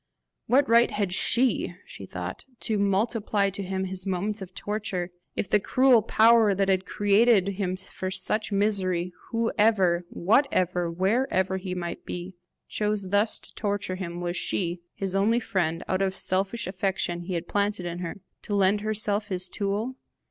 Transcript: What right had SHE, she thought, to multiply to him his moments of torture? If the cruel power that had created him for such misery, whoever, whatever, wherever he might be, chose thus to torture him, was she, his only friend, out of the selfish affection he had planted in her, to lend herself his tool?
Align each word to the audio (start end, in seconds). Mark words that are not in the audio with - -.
What 0.47 0.67
right 0.67 0.89
had 0.89 1.13
SHE, 1.13 1.73
she 1.85 2.07
thought, 2.07 2.43
to 2.61 2.79
multiply 2.79 3.51
to 3.51 3.61
him 3.61 3.83
his 3.83 4.07
moments 4.07 4.41
of 4.41 4.55
torture? 4.55 5.11
If 5.35 5.47
the 5.47 5.59
cruel 5.59 6.01
power 6.01 6.55
that 6.55 6.69
had 6.69 6.87
created 6.87 7.49
him 7.49 7.77
for 7.77 8.09
such 8.09 8.51
misery, 8.51 9.13
whoever, 9.29 10.03
whatever, 10.09 10.89
wherever 10.89 11.57
he 11.57 11.75
might 11.75 12.03
be, 12.03 12.33
chose 12.67 13.09
thus 13.11 13.37
to 13.41 13.53
torture 13.53 13.93
him, 13.97 14.21
was 14.21 14.35
she, 14.37 14.81
his 14.95 15.15
only 15.15 15.39
friend, 15.39 15.83
out 15.87 16.01
of 16.01 16.13
the 16.13 16.19
selfish 16.19 16.65
affection 16.65 17.19
he 17.21 17.35
had 17.35 17.47
planted 17.47 17.85
in 17.85 17.99
her, 17.99 18.21
to 18.41 18.55
lend 18.55 18.81
herself 18.81 19.27
his 19.27 19.47
tool? 19.47 19.97